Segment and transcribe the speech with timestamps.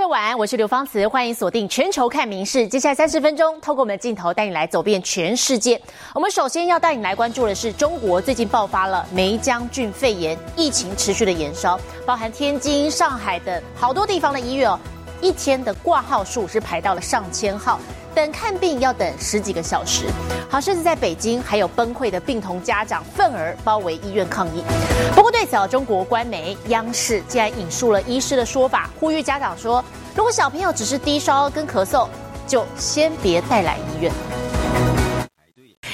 [0.00, 2.66] 各位晚安，我是刘芳慈，欢迎锁定全球看名事。
[2.66, 5.78] 接下来三十分钟，透过我们的镜头带你来走遍全世界。
[6.14, 14.80] 我们首先要带你来关注的是，中国最近爆发了梅将军肺炎，疫情持续的延烧，包含天津、上海等好多地方的医院哦，
[15.20, 17.78] 一天的挂号数是排到了上千号。
[18.20, 20.04] 等看病要等十几个小时，
[20.50, 24.62] 好，甚至在北京还有崩溃的病童家长愤而包围医院抗议。
[25.14, 29.82] 不过对此，中国官媒央视竟然引述了医师的说法，呼吁家长说，
[30.14, 32.06] 如果小朋友只是低烧跟咳嗽，
[32.46, 34.12] 就先别带来医院。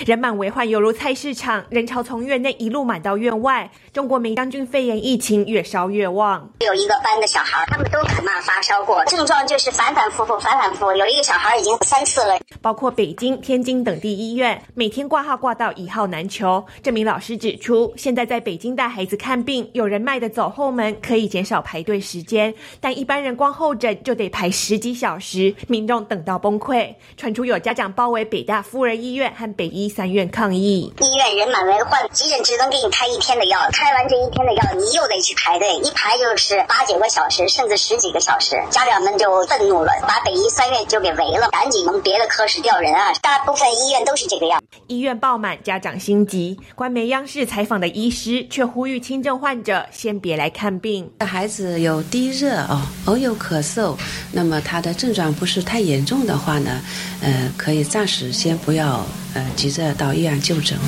[0.04, 3.70] 人满为患，犹如菜市场，人潮从院内一路满到院外。
[3.96, 10.92] 中国梅将军肺炎疫情越烧越旺，有一个班的小孩，他们都感冒发烧过，症状就是反反复复，反反复复。
[10.92, 12.38] 有一个小孩已经三次了。
[12.60, 16.62] 包括北京、天津等地医院，每天挂号挂到一号难求。
[16.82, 26.94] 这名老师指出，现在在北京带孩子看病，有人脉的走后门可以减少排队时间，但一般人光候诊就得排十几小时，民众等到崩溃。
[27.16, 38.60] 传出有家长包围北大妇儿医院和北医三院抗议，医院人满为患，急诊只能给你开一天的药，开完这一天的药，你又得去排队，一排就是八九个小时，甚至十几个小时。
[38.68, 43.12] 家长们就愤怒了，把北医三院就给围了，赶紧从别的科室调人啊！
[43.22, 46.58] 大部分医院都是这个样，医院爆满，家长心急。
[46.74, 51.08] 官媒央视采访的医师却呼吁轻症患者先别来看病。
[51.20, 53.96] 孩子有低热哦，偶有咳嗽，
[54.32, 56.82] 那么他的症状不是太严重的话呢，
[57.22, 60.78] 呃，可以暂时先不要呃急着到医院就诊。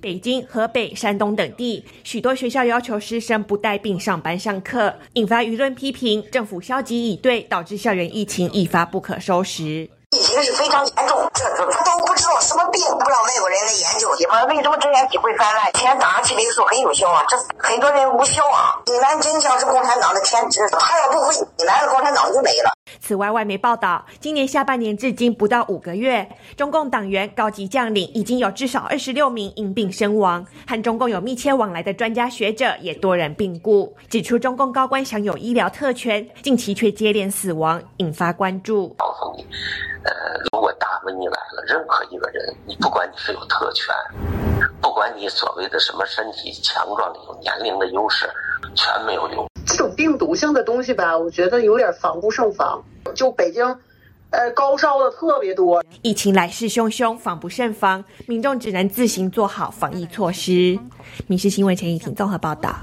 [0.00, 6.24] 北京、河北、山东等地许多学校要求师生不带病上班上课，引发舆论批评。
[6.30, 9.90] 政府消极以对，导致校园疫情一发不可收拾。
[10.12, 11.66] 疫情是非常严重，这都
[12.06, 15.72] 不知道什么病，不知道外国人的研究，为什么这样机会泛滥？
[15.72, 18.78] 天打上去的时候很有效啊，这很多人无效啊。
[18.86, 22.72] 济南真像是共产党的天职，他要不会，济南的共产党就没了。
[23.00, 33.96] 此外，外媒报道，今年下半年至今不到五个月，中共党员高级将领已经有至少二十六名因病身亡，和中共有密切往来的专家学者也多人病故。
[34.08, 38.88] 指出中共高官享有医疗特权，近期却接连死亡，引发关注。
[38.98, 39.46] 告诉你
[40.04, 40.12] 呃，
[40.52, 43.94] 如果大瘟疫来了，任何一个人，你不管你是有特权，
[44.80, 48.26] 不管你所谓的什么身体强壮的、有年龄的优势，
[48.74, 49.46] 全没有用。
[49.68, 52.82] 这种病毒性的东西吧，我觉得有点防不胜防。
[53.14, 53.62] 就北京，
[54.30, 55.84] 呃，高烧的特别多。
[56.00, 60.50] 疫情来势汹汹，防不胜防，民众只能自行做好防疫措施。
[61.26, 62.74] 《民事新闻》陈怡婷综合报道。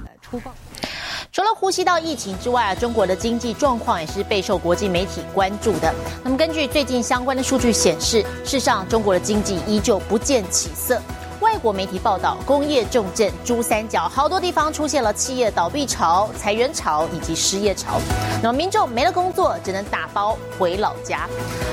[1.32, 5.94] 除了呼吸道疫情之外啊，中国的经济状况也是备受国际媒体关注的。
[6.24, 11.02] 那么，根据最近相关的数据显示，事实上中国的经济依旧不见起色。
[11.42, 18.00] 外国媒体报道，工业重镇珠三角好多地方出现了企业倒闭潮、裁员潮以及失业潮。
[18.42, 21.28] 那么，民众没了工作，只能打包回老家。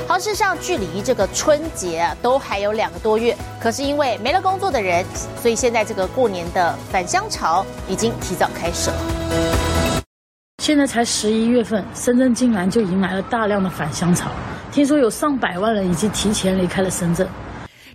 [0.07, 3.35] 好，事实上距离这个春节啊，都还有两个多月。
[3.61, 5.05] 可是因为没了工作的人，
[5.41, 8.95] 所以现在这个过年的返乡潮已经提早开始了。
[10.61, 14.29] 现在才十一月份，深圳竟然就迎来了大量的返乡潮。
[14.71, 17.27] 听说有上百万人已经提前离开了深圳。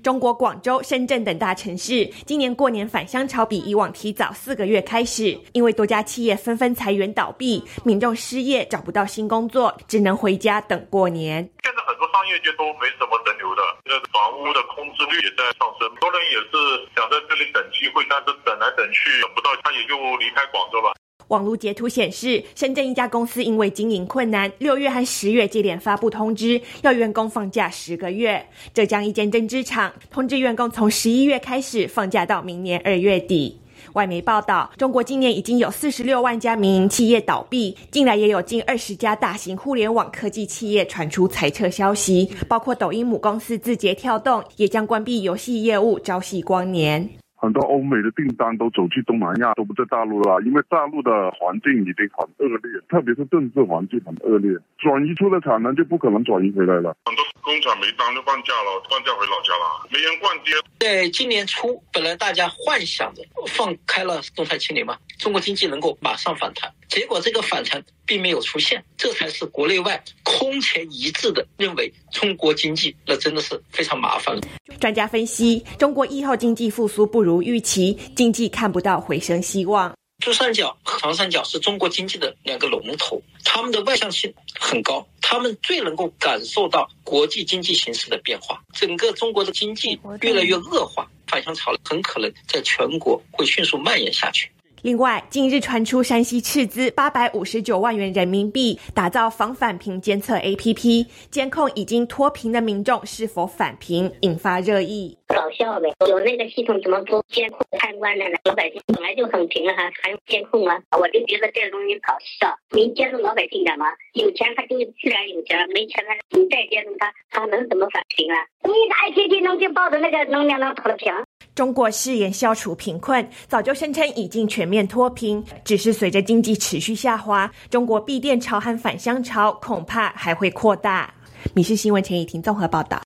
[0.03, 11.49] 中国广州、深圳等大城市今年过年返乡潮比以往提早四个月开始，因为多家企业纷纷裁员倒闭，民众失业找不到新工作，只能回家等过年。
[11.63, 16.55] 现在很多商业街都没什么人流的，那房屋的空置率也在上升，很多人也是
[16.97, 20.95] 想在这里等机会，但是等来等去等不到，他也就离开广州了。
[21.29, 28.47] 网络截图显示，深圳一家公司因为经营困难，六月和十月接连发布通知，要员工放假十个月。
[28.73, 33.61] 浙江一间针织厂通知员工，从十一月开始放假到明年二月底。
[33.93, 47.09] 外媒报道，中国今年已经有四十六万家民营企业倒闭，近来也有近二十家大型互联网科技企业传出裁撤消息，包括抖音母公司字节跳动也将关闭游戏业务，朝夕光年。
[47.41, 56.97] 很多欧美的订单都走去东南亚，都不在大陆了，因为大陆的环境已经很恶劣，特别是政治环境很恶劣，转移出的产能就不可能转移回来了。
[57.07, 60.51] 很多工厂没单就放假了，放假回老家了，没人逛街。
[60.81, 74.43] 在今年初，本来大家幻想着放开了动态清零嘛，中国经济能够马上反弹，结果这个反弹并没有出现，这才是国内外空前一致的认为中国经济那真的是非常麻烦了。
[74.81, 79.95] 专家分析，中国疫后经济复苏不如预期，经济看不到回升希望。
[80.25, 88.61] 珠三角和长三角是中国经济的两个龙头，他们的外向性很高，他们最能够感受到国际经济形势的变化。
[88.73, 94.51] 整个中国的经济越来越恶化，反向潮很可能在全国会迅速蔓延下去。
[94.83, 105.17] 另外，近日传出山西斥资八百五十九万元人民币打造防返贫监测 APP，监控已经脱贫的民众是否返贫，引发热议。
[105.27, 105.93] 搞笑呗！
[106.09, 108.25] 有那个系统怎么不监控贪官呢？
[108.45, 110.81] 老百姓本来就很贫啊，还用监控吗？
[110.99, 112.57] 我就觉得这东西搞笑。
[112.71, 113.87] 你监督老百姓干嘛？
[114.15, 118.37] 有钱他就自然有钱，没钱他你再监督他，他能怎么返贫啊？
[118.63, 121.13] 你的 APP 能就抱着那个能量能脱贫？
[121.55, 131.13] 中国誓言消除贫困，早就声称已经全面脱贫，只是随着经济持续下滑，中国闭店潮和返乡潮恐怕还会扩大。
[131.55, 133.01] 米氏新闻陈以婷综合报道。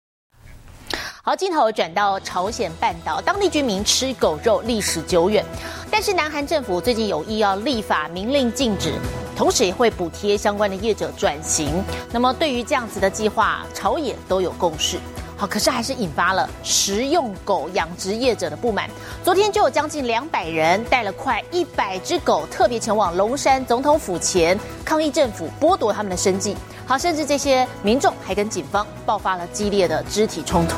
[1.22, 5.44] 好，镜头转到朝鲜半岛，当地居民吃狗肉历史久远，
[5.90, 8.93] 但是南韩政府最近有意要立法明令禁止，
[9.37, 11.82] 同时也会补贴相关的业者转型。
[12.10, 14.99] 那么对于这样子的计划，朝野都有共识。
[15.46, 18.88] 可是还是引发了食用狗养殖业者的不满。
[19.22, 26.56] 昨天就有将近两百人带了快一百只狗，特别前往龙山总统府前抗议政府剥夺他们的生计。
[26.86, 30.76] 好，甚至这些民众还跟警方爆发了激烈的肢体冲突。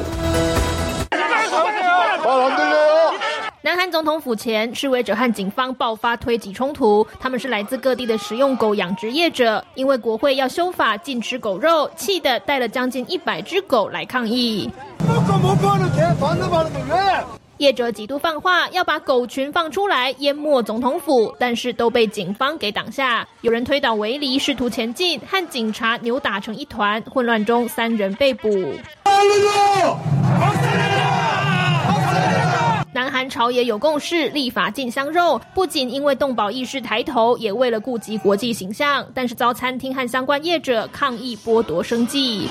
[3.65, 7.07] 南韩总统府前，示威者和警方爆发推挤冲突。
[7.19, 14.71] 他们是来自各地的食用狗养殖业者，因为国会要修法禁吃狗肉，气得带了将近一百只狗来抗议。
[17.57, 23.27] 业者几度放话要把狗群放出来淹没总统府，但是都被警方给挡下。
[23.41, 28.51] 有人推倒围篱试图前进，和警察扭打成一团，混乱中三人被捕。
[32.94, 39.06] 南韩朝野有共识，立法禁香肉，不仅因为动保意识抬头，也为了顾及国际形象。
[39.14, 42.48] 但是遭餐厅和相关业者抗议剥夺生计。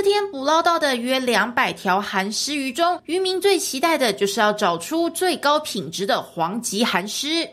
[0.01, 7.49] 这天捕捞到的约两百条寒狮鱼中，渔民最期待的就是要找出最高品质的黄级寒狮。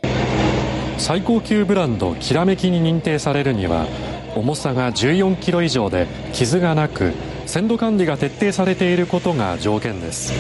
[0.98, 3.88] 最高級ブランドきらめきに認定されるには、
[4.36, 7.14] 重さが14キロ以上で傷がなく、
[7.46, 10.34] 鮮度管理が徹底されていることが条件です。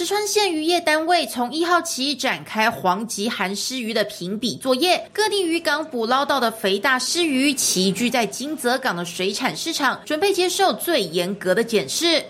[0.00, 12.24] 石川县渔业单位从一号起展开黄鳍寒湿鱼的评比作业，各地渔港捕捞到的肥大湿鱼齐聚在金泽港的水产市场，准备接受最严格的检视。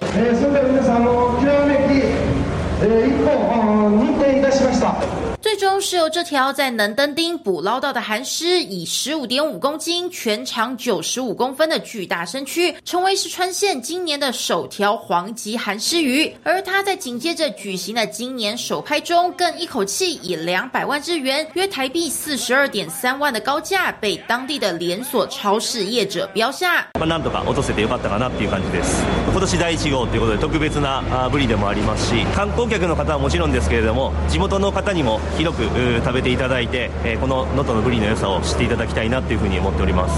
[5.42, 16.36] 最终是由这条在能登町捕捞到的寒狮，以十五点五公斤、全长九十五公分的巨大身躯，成为石川县今年的首条黄级寒狮鱼。
[16.44, 26.88] 而它在紧接着举行的今年首拍中，更一口气以两百万日元（约台币四十二点三万）的高价被当地的连锁超市业者标下。
[27.06, 29.04] なんとか落とせてよかったかなっていう感じです。
[29.32, 35.20] 今年第一号ということで特別なブリでもありますし、観光客の方はもちろんですけれども、地元の方にも。
[35.38, 35.64] 広く
[36.04, 36.90] 食べていただいて、
[37.22, 40.16] この能登のブリの良さを知っていただきたいなというふうに思っております。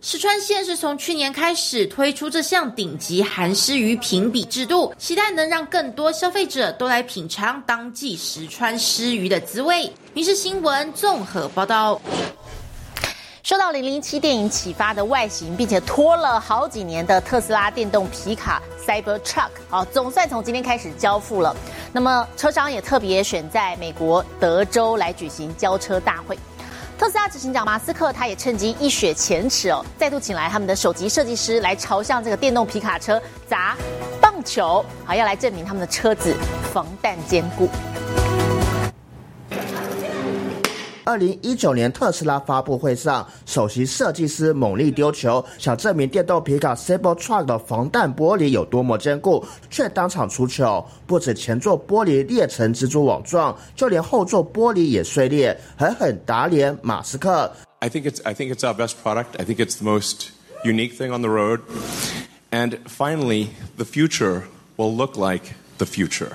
[0.00, 9.90] 石川县是从去年开始推出这项顶级韩式鱼评比制度，期待能让更多消费者都来品尝当季石川湿鱼的滋味。
[10.12, 11.98] 民事新闻综合报道。
[13.49, 21.55] 受到零零七电影启发的外形，并且拖了好几年的特斯拉电动皮卡 Cybertruck，好，总算从今天开始交付了。
[21.91, 26.37] 那么车商也特别选在美国德州来举行交车大会。
[26.95, 33.75] 特斯拉执行长马斯克他也趁机一雪前耻哦，再度请来他们的首席设计师来朝向这个电动皮卡车砸
[34.21, 36.35] 棒球，好要来证明他们的车子
[36.71, 37.67] 防弹坚固。
[41.09, 50.87] 二零一九年特斯拉发布会上，首席设计师猛力丢球，想证明电动皮卡 Cybertruck 的防弹玻璃有多么坚固，却当场出糗。
[51.07, 57.51] 不止前座玻璃裂成蜘蛛网状，就连后座玻璃也碎裂，狠狠打脸马斯克。
[57.79, 59.29] I think it's I think it's our best product.
[59.39, 60.27] I think it's the most
[60.63, 61.61] unique thing on the road.
[62.51, 63.47] And finally,
[63.77, 64.43] the future
[64.77, 66.33] will look like the future.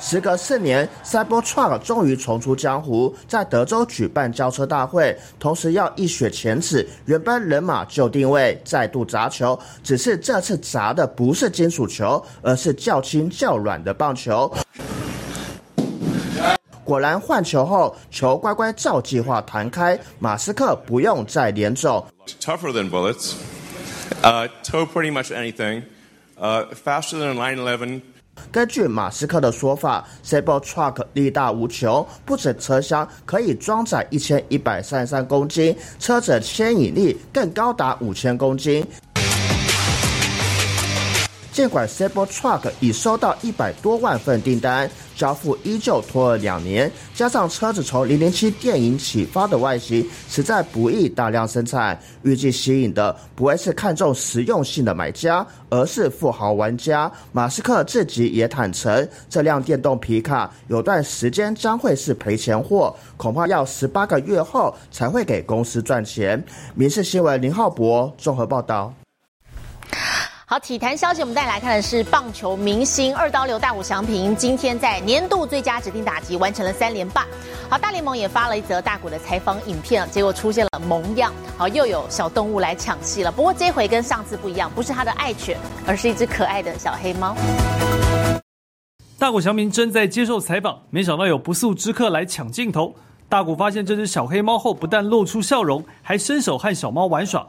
[0.00, 9.58] 时隔四年，Cybertruck 终于重出江湖，在德州举办交车大会，同时要一雪前耻，原班人马就定位，再度砸球。
[9.82, 14.50] 只是这次砸的不是金属球，而是较轻较软的棒球。
[16.84, 22.06] 果然换球后，球乖乖照计划弹开，马斯克不用再连走。
[22.40, 23.34] Tougher than bullets,
[24.22, 25.82] uh, tow pretty much anything,
[26.40, 28.00] uh, faster than 911.
[28.50, 38.86] 根据马斯克的说法，Cybertruck 力大无穷，不止车厢可以装载一千一百三十三公斤，车子牵引力更高达五千公斤。
[41.58, 52.00] 尽管 Cybertruck 已收到一百多万份订单，交付依旧拖了两年，加上车子从零零七电影启发的外形，实在不易大量生产。
[52.22, 57.10] 预计吸引的不会是看重实用性的买家，而是富豪玩家。
[57.32, 66.40] 马斯克自己也坦诚，这辆电动皮卡有段时间将会是赔钱货，恐怕要十八个月后才会给公司赚钱。
[66.76, 68.94] 民事新闻林浩博综合报道。
[70.50, 77.26] 好，体坛消息，我们带来看的是棒球明星二刀流大谷翔平，今天在年度最佳指定打击完成了三连霸。
[77.68, 83.30] 好，大联盟也发了一则大谷的采访影片，结果出现了萌样，好，又有小动物来抢戏了。
[83.30, 87.36] 不过这回跟上次不一样，不是他的爱犬，而是一只可爱的小黑猫。
[89.18, 92.94] 大谷翔平正在接受采访，没想到有不速之客来抢镜头。
[93.28, 97.46] 大谷发现这只小黑猫后，不但露出笑容，还伸手和小猫玩耍。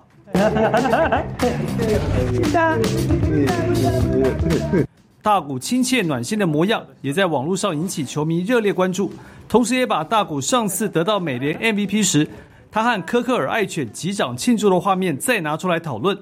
[5.21, 9.11] 大谷亲切暖心的模样，也在网络上引起球迷热烈关注，
[9.47, 12.27] 同时也把大谷上次得到美联 MVP 时，
[12.71, 16.17] 他和科克尔爱犬击掌庆祝的画面再拿出来讨论。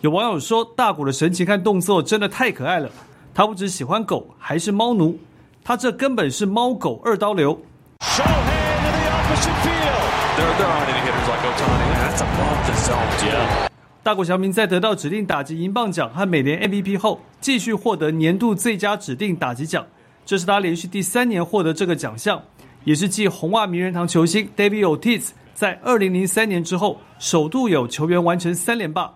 [0.00, 2.90] 有网友说，大谷的神情和动作真的太可爱了，
[3.32, 5.18] 他不只喜欢狗，还是猫奴，
[5.62, 7.58] 他这根本是猫狗二刀流。
[14.02, 19.86] 大谷翔平在得到指定打击银棒奖和美联 MVP 后，继续获得年度最佳指定打击奖。
[20.26, 22.42] 这是他连续第三年获得这个奖项，
[22.84, 29.10] 也是继红袜名人堂球星 David Ortiz 在2003年之后，首度有球员完成三连霸。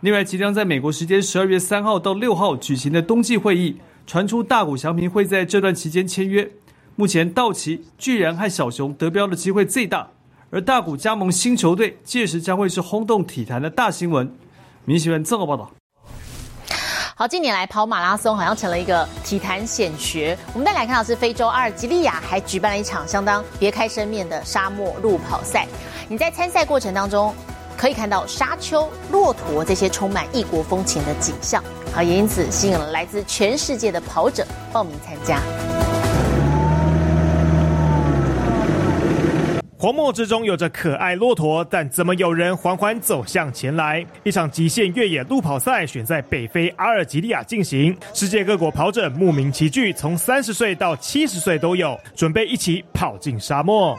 [0.00, 6.48] 另外，即将在美国时间12月3号到6号举行的冬季会议，传出大谷翔平会在这段期间签约。
[6.94, 10.08] 目前，道奇、巨人和小熊得标的机会最大，
[10.50, 14.32] 而大谷加盟新球队，届时将会是轰动体坛的大新闻。
[14.84, 15.70] 明新闻综合报道。
[17.16, 20.38] 好，近年来跑马拉松好像成了一个体坛显学。
[20.52, 25.66] 我们再来看到是非洲阿尔及利亚还举办了一场相当别开生面的沙漠路跑赛。
[26.08, 27.34] 你在参赛过程当中
[27.76, 35.40] 可以看到沙丘、骆驼这些充满异国风情的景象，好，也因此吸引了来自全世界的跑者报名参加。
[39.78, 44.04] 荒漠之中有着可爱骆驼，但怎么有人缓缓走向前来？
[44.24, 53.96] 一场极限越野路跑赛选在北非阿尔及利亚进行，世界各国跑者慕名齐聚，从三十岁到七十岁都有，准备一起跑进沙漠。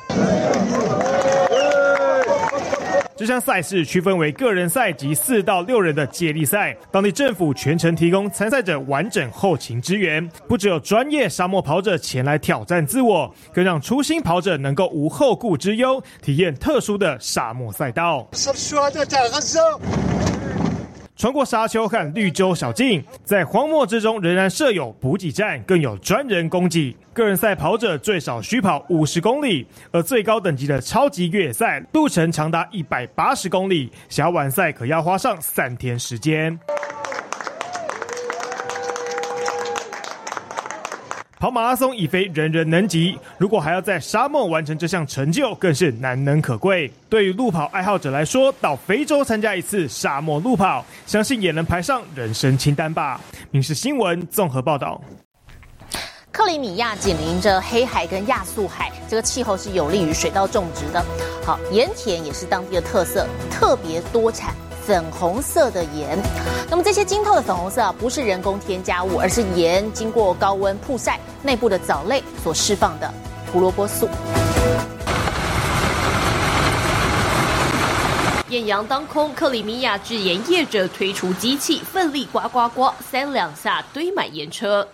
[3.18, 18.28] 这项赛事区分为个人赛及四到六人的接力赛，当地政府全程提供参赛者完整后勤支援，不只有专业沙漠跑者前来挑战自我，更让初心跑者能够无后顾之忧，体验特殊的沙漠赛道。
[21.18, 26.96] 穿过沙丘和绿洲小径，在荒漠之中仍然设有补给站，更有专人供给。
[27.12, 36.58] 个人赛跑者最少需跑五十公里，而最高等级的超级越野赛路程长达一百八十公里，小晚赛可要花上三天时间。
[41.40, 46.92] 跑马拉松已非人人能及，如果还要在沙漠完成这项成就，更是难能可贵。
[47.08, 53.22] 对于路跑爱好者来说，到非洲参加一次沙漠路跑，相信也能排上人生清单吧。
[53.52, 55.00] 民事新闻综合报道。
[56.32, 61.06] 克里米亚紧邻着黑海跟亚速海，这个气候是有利于水稻种植的。
[61.46, 64.56] 好，盐田也是当地的特色，特别多产。
[64.88, 66.18] 粉红色的盐，
[66.70, 73.14] 那么这些晶透的粉红色啊，不是人工添加物，而是盐经过高温曝晒内部的藻类所释放的
[73.52, 74.08] 胡萝卜素。
[78.48, 84.88] 艳阳当空，克里米亚制盐业者推出机器，奋力刮刮刮，三两下堆满盐车。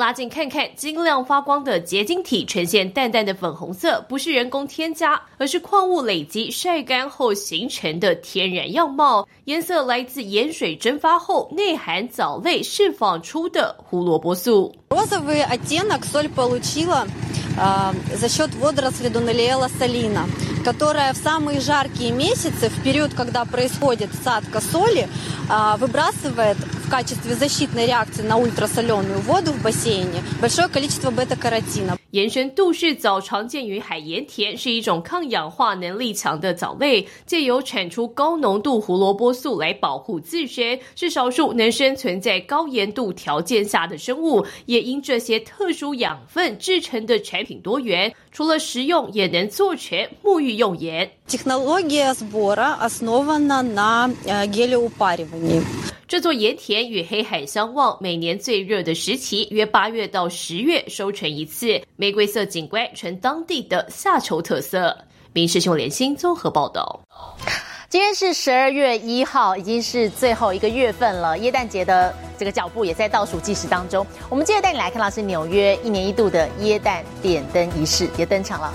[0.00, 9.26] 拉近看看，晶亮发光的结晶体呈现淡淡的粉红色，不是人工添加，而是矿物累积晒干后形成的天然样貌。
[9.44, 14.74] 颜色来自盐水蒸发后内含藻类释放出的胡萝卜素。
[14.90, 17.06] Розовый оттенок соль получила
[18.14, 20.26] за счет водоросли Дунелиэла салина,
[20.64, 25.08] которая в самые жаркие месяцы, в период, когда происходит садка соли,
[25.78, 31.96] выбрасывает в качестве защитной реакции на ультрасоленую воду в бассейне большое количество бета-каротина.
[32.12, 44.46] 盐生杜氏藻常见于海盐田，是一种抗氧化能力强的藻类，借由产出高浓度胡萝卜素来保护自身，是少数能生存在高盐度条件下的生物。
[44.66, 51.09] 也因这些特殊养分制成的产品多元，除了食用，也能做成沐浴 用盐。
[51.25, 52.29] 技术工艺的收集，
[54.51, 55.17] 基于凝胶蒸发。
[56.07, 61.81] 这座盐田与黑海相望，每年最热的时期约八月到十月，收成一次。
[61.95, 64.97] 玫瑰色景观成当地的夏秋特色。
[65.31, 66.99] 明师兄连心综合报道。
[67.87, 74.05] 今天是十二月一号，已经是最后一个月份了，耶诞节的这个脚步也在倒数计时当中。
[74.29, 78.73] 我们接着带你来看到是纽约一年一度的耶诞点灯仪式也登场了。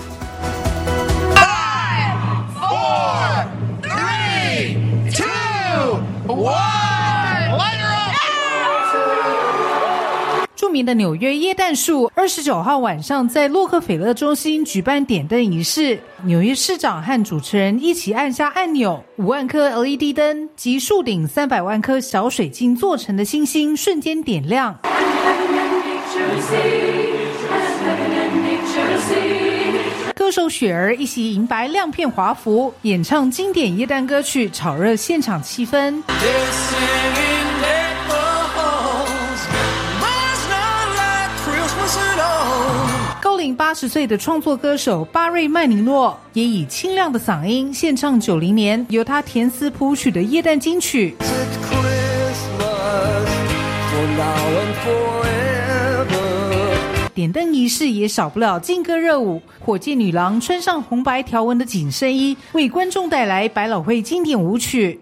[10.77, 15.99] 名的纽约耶诞树，二十九号晚上在洛克菲勒中心举办点灯仪式。
[16.25, 24.77] 纽约市长和主持人一起按下按钮，五万颗 LED 灯及树顶三百万颗小水晶做成的星星瞬间点亮。
[30.13, 36.03] 歌手雪儿一袭银白亮片华服，演唱经典耶诞歌曲，炒热现场气氛。
[43.55, 51.15] 八十岁的创作歌手巴瑞曼尼诺也以清亮的嗓音献唱九零年由他填词谱曲的耶诞金曲。
[57.13, 64.99] 点灯仪式也少不了劲歌热舞，火箭女郎穿上红白条纹的紧身衣，为观众带来百老汇经典舞曲。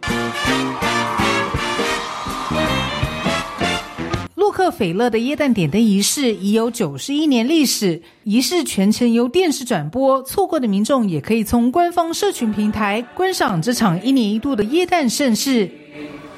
[4.55, 15.69] 克菲勒的耶诞点灯仪式已有九十一年历史，仪式全程由电视转播，错过的民众也可以从官方社群平台观赏这场一年一度的耶诞盛事。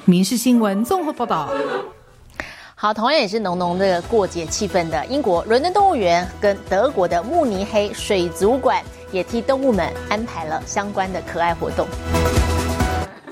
[0.06, 1.54] 民事新闻综合报道。
[2.74, 11.86] 好，同样也是浓浓的过节气氛的英国伦敦动物园跟德国的慕尼黑水族馆，也替动物们安排了相关的可爱活动。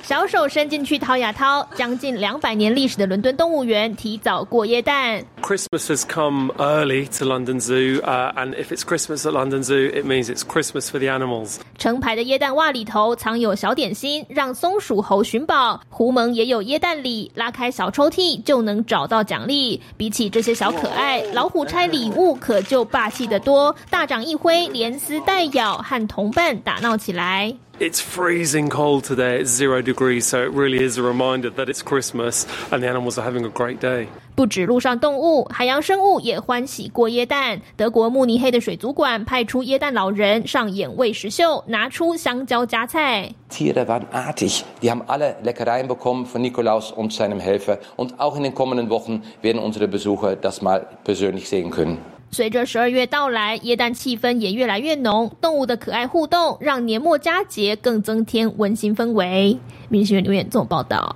[0.08, 5.26] 小手伸进去掏呀掏，将近两百年历史的伦敦动物园提早过夜诞。
[5.42, 10.06] Christmas has come early to London Zoo, uh, and if it's Christmas at London Zoo, it
[10.06, 11.56] means it's Christmas for the animals.
[11.80, 15.82] 成排的椰蛋袜里头藏有小点心，让松鼠猴寻宝。
[15.90, 19.82] 狐獴也有椰蛋礼，拉开小抽屉就能找到奖励。
[19.98, 27.56] 比起这些小可爱，老虎拆礼物可就霸气得多，大掌一挥，连撕带咬，和同伴打闹起来。
[27.79, 29.41] It's freezing cold today.
[29.41, 33.19] It's zero degrees, so it really is a reminder that it's Christmas and the animals
[33.19, 34.09] are having a great day.
[34.35, 37.61] 不止路上动物，海洋生物也欢喜过耶诞。
[37.77, 43.31] 德国慕尼黑的水族馆派出耶诞老人上演喂食秀，拿出香蕉夹菜。
[43.51, 44.63] Tiere waren artig.
[44.81, 47.79] Die haben alle Leckereien bekommen von Nikolaus und seinem Helfer.
[47.97, 51.99] Und auch in den kommenden Wochen werden unsere Besucher das mal persönlich sehen können.
[52.32, 59.58] 随着十二月到来，耶诞气氛也越来越浓，动物的可爱互动让年末佳节更增添温馨氛围。
[59.88, 61.16] 明星留言做报道。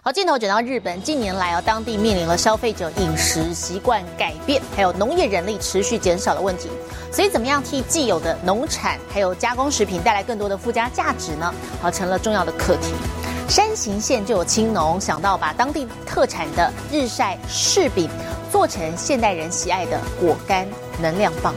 [0.00, 6.68] 好，镜头转到日本，近年来啊，当地面临了消费者饮食习惯改变，还有农业人力持续减少的问题。
[7.12, 11.52] 所以，怎么样替既有的农产还有加工食品带来更多的附加价值呢？
[11.82, 12.92] 好，成了重要的课题。
[13.48, 18.08] 山形县就有青农想到把当地特产的日晒柿饼
[18.56, 20.66] 做成现代人喜爱的果干
[20.98, 21.54] 能量棒。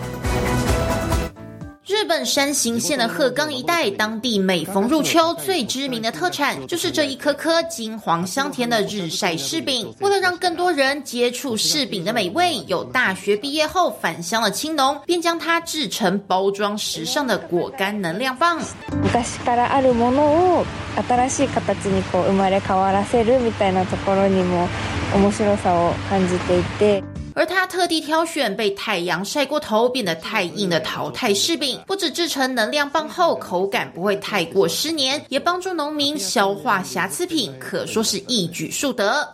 [1.99, 9.95] 日本山形县的鹤冈一带，当地每逢入秋最知名的特产就是这一颗颗金黄香甜的日晒柿饼。
[10.01, 18.59] 为了让更多人接触柿饼的美味，有大学毕业后返乡的青农便将它制成包装时尚的果干能量棒。
[19.03, 24.69] 昔からあるものを新しい形にこう生まれ変わらせるみたいなところにも
[25.15, 27.18] 面白さを感じていて。
[27.40, 39.26] 而他特地挑选被太阳晒过头变得太硬的淘汰柿饼，不止制成能量棒后口感不会太过失黏，也帮助农民消化瑕疵品，可说是一举数得。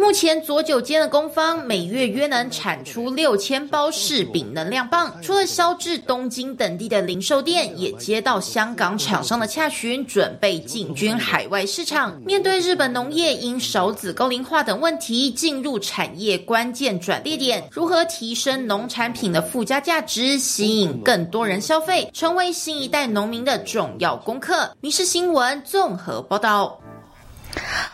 [0.00, 12.20] 目前左九间的工坊每月约能产出六千包柿饼能量棒，除了销至东京等地的零售店，也接到香港厂商的洽询，准备进军海外市场。
[12.24, 24.70] 面对日本农业因少子高龄化等问题进入产业关键转捩点，如何提升农产品的附加价值，吸引更多人消费，成为新一代农民的重要功课。
[24.80, 26.79] 民事新闻综合报道。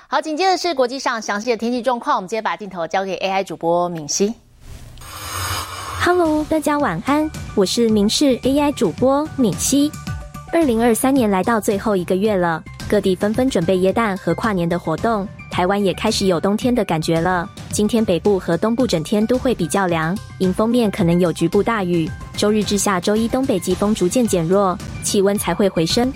[0.08, 2.16] 好，紧接着是国际上详细的天气状况。
[2.16, 4.34] 我们直接把镜头交给 AI 主播敏熙。
[6.00, 9.92] Hello，大家晚安，我是明视 AI 主播敏熙。
[10.54, 17.50] 二零二三年来到最后一个月了，各地纷纷准备耶诞和跨年的活动，台湾也开始有冬天的感觉了。
[17.70, 22.10] 今天北部和东部整天都会比较凉，迎风面可能有局部大雨。
[22.38, 26.12] 周日至下周一东北季风逐渐减弱，气温才会回升。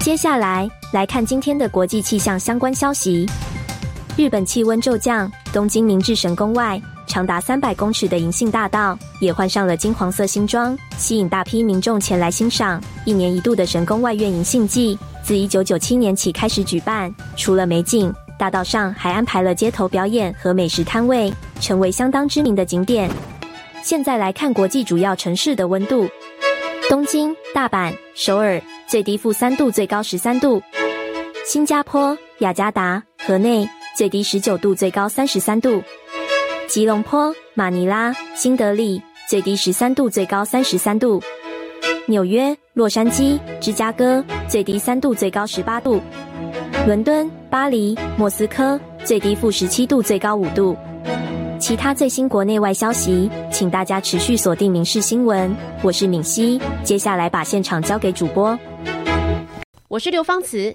[0.00, 3.26] 接下来来看今天的国际气象相关消息。
[4.14, 12.78] 日本气温骤降，东京明治神宫外长达三百公尺的银杏大道也换上了金黄色新装，吸引大批民众前来欣赏。
[13.06, 23.10] 一年一度的神宫外苑银杏季自一九九七年起开始举办，除了美景，大道上还安排了街头表演和美食摊位，成为相当知名的景点。
[23.82, 26.06] 现在来看国际主要城市的温度：
[26.90, 28.60] 东京、大阪、首尔。
[28.88, 30.62] 最低负三度，最高十三度。
[31.44, 35.82] 新加坡、雅加达、河内最低十九度，最高三十三度。
[36.68, 41.20] 吉隆坡、马尼拉、新德里最低十三度，最高三十三度。
[42.06, 46.00] 纽约、洛杉矶、芝加哥最低三度，最高十八度。
[46.86, 50.76] 伦敦、巴黎、莫斯科最低负十七度，最高五度。
[51.58, 55.50] 其他最新国内外消息，请大家持续锁定《民事新闻》。
[55.82, 58.56] 我是敏熙，接下来把现场交给主播。
[59.88, 60.74] 我是刘芳慈，